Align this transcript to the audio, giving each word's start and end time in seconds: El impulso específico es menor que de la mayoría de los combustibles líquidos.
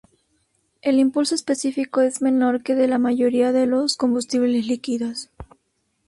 El 0.81 0.97
impulso 0.97 1.35
específico 1.35 2.01
es 2.01 2.23
menor 2.23 2.63
que 2.63 2.73
de 2.73 2.87
la 2.87 2.97
mayoría 2.97 3.51
de 3.51 3.67
los 3.67 3.97
combustibles 3.97 4.65
líquidos. 4.65 5.29